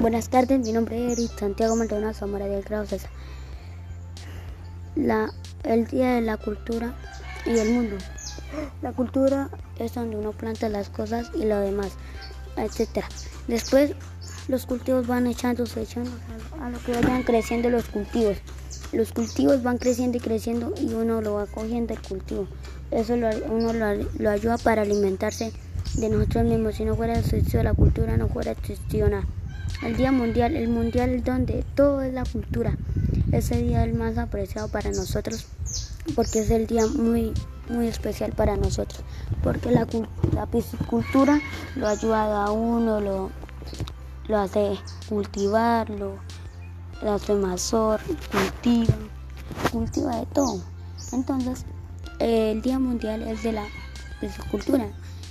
[0.00, 3.10] Buenas tardes, mi nombre es Eric Santiago Maldonado Zamora del grado César.
[5.64, 6.94] El Día de la Cultura
[7.44, 7.96] y el Mundo.
[8.80, 11.94] La cultura es donde uno planta las cosas y lo demás,
[12.56, 13.04] etc.
[13.48, 13.94] Después
[14.46, 16.12] los cultivos van echándose, echando
[16.62, 18.36] a lo que vayan creciendo los cultivos.
[18.92, 22.46] Los cultivos van creciendo y creciendo y uno lo va cogiendo el cultivo.
[22.92, 25.52] Eso uno lo, ayuda para alimentarse
[25.94, 26.76] de nosotros mismos.
[26.76, 29.08] Si no fuera existido la cultura, no fuera existido.
[29.82, 32.76] El Día Mundial, el Mundial donde todo es la cultura.
[33.32, 35.46] Ese día es el más apreciado para nosotros
[36.14, 37.32] porque es el día muy,
[37.68, 39.02] muy especial para nosotros.
[39.42, 39.86] Porque la,
[40.34, 41.40] la piscicultura
[41.76, 43.30] lo ayuda a uno, lo,
[44.26, 46.16] lo hace cultivar, lo,
[47.06, 48.94] hace mazor, cultiva,
[49.72, 50.62] cultiva de todo.
[51.12, 51.64] Entonces,
[52.18, 53.64] el Día Mundial es de la
[54.20, 54.88] piscicultura.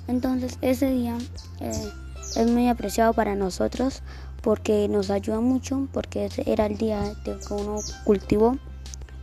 [0.08, 1.18] Entonces, ese día
[1.60, 1.92] eh,
[2.36, 4.02] es muy apreciado para nosotros
[4.42, 8.58] porque nos ayuda mucho, porque ese era el día de que uno cultivó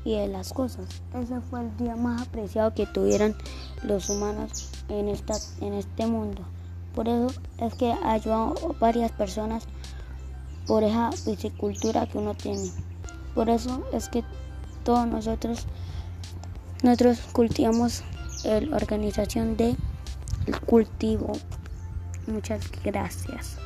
[0.05, 1.03] y de las cosas.
[1.15, 3.35] Ese fue el día más apreciado que tuvieron
[3.83, 6.43] los humanos en, esta, en este mundo.
[6.95, 9.65] Por eso es que ayudado a varias personas
[10.67, 12.71] por esa piscicultura que uno tiene.
[13.35, 14.23] Por eso es que
[14.85, 15.67] todos nosotros,
[16.83, 18.05] nosotros cultivamos
[18.45, 19.77] la organización de
[20.67, 21.33] cultivo.
[22.27, 23.57] Muchas gracias.